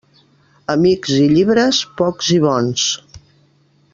[0.75, 2.89] Amics i llibres, pocs i bons.